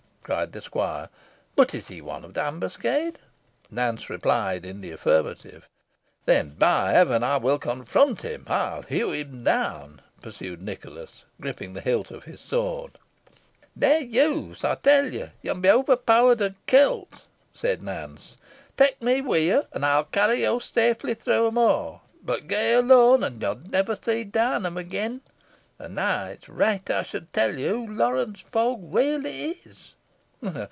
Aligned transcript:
cried 0.23 0.53
the 0.53 0.61
squire. 0.61 1.09
"But 1.57 1.73
is 1.75 1.89
he 1.89 1.99
one 1.99 2.23
of 2.23 2.35
the 2.35 2.41
ambuscade?" 2.41 3.19
Nance 3.69 4.09
replied 4.09 4.65
in 4.65 4.79
the 4.79 4.91
affirmative. 4.91 5.67
"Then, 6.23 6.51
by 6.51 6.91
heaven! 6.91 7.21
I 7.21 7.35
will 7.35 7.59
confront 7.59 8.21
him 8.21 8.45
I 8.47 8.75
will 8.75 8.83
hew 8.83 9.11
him 9.11 9.43
down," 9.43 10.01
pursued 10.21 10.61
Nicholas, 10.61 11.25
griping 11.41 11.73
the 11.73 11.81
hilt 11.81 12.11
of 12.11 12.23
his 12.23 12.39
sword. 12.39 12.97
"Neaw 13.75 13.97
use, 14.07 14.63
ey 14.63 14.75
tell 14.81 15.11
ye 15.11 15.25
yo'n 15.41 15.59
be 15.59 15.67
overpowert 15.67 16.39
an 16.39 16.55
kilt," 16.65 17.25
said 17.53 17.83
Nance. 17.83 18.37
"Tak 18.77 19.01
me 19.01 19.19
wi' 19.19 19.49
yo, 19.49 19.63
an 19.73 19.83
ey'n 19.83 20.05
carry 20.13 20.43
yo 20.43 20.59
safely 20.59 21.13
through 21.13 21.47
em 21.47 21.57
aw; 21.57 21.99
boh 22.23 22.39
ge 22.39 22.53
alone, 22.73 23.25
or 23.25 23.29
yo'n 23.31 23.63
ne'er 23.69 23.95
see 23.97 24.23
Downham 24.23 24.77
again. 24.77 25.19
An 25.77 25.95
now 25.95 26.27
it's 26.27 26.47
reet 26.47 26.89
ey 26.89 27.03
should 27.03 27.33
tell 27.33 27.53
ye 27.57 27.67
who 27.67 27.85
Lawrence 27.85 28.39
Fogg 28.49 28.79
really 28.93 29.57
is." 29.65 29.95